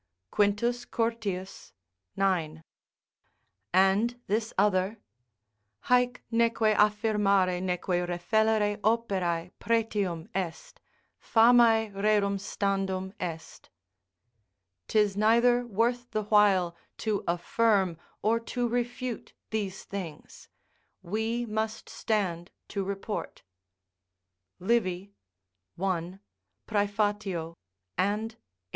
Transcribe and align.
Quintus 0.31 0.83
Curtius, 0.85 1.73
ix.] 2.17 2.61
and 3.71 4.19
this 4.25 4.51
other: 4.57 4.97
"Haec 5.91 6.17
neque 6.31 6.75
affirmare 6.75 7.61
neque 7.61 8.07
refellere 8.07 8.77
operae 8.77 9.51
pretium 9.59 10.27
est; 10.33 10.81
famae 11.21 11.91
rerum 11.93 12.39
standum 12.39 13.13
est." 13.19 13.69
["'Tis 14.87 15.15
neither 15.15 15.67
worth 15.67 16.09
the 16.09 16.23
while 16.23 16.75
to 16.97 17.23
affirm 17.27 17.95
or 18.23 18.39
to 18.39 18.67
refute 18.67 19.33
these 19.51 19.83
things; 19.83 20.47
we 21.03 21.45
must 21.45 21.87
stand 21.89 22.49
to 22.67 22.83
report" 22.83 23.43
Livy, 24.57 25.13
i., 25.79 26.19
Praef., 26.67 27.55
and 27.99 28.31
viii. 28.31 28.39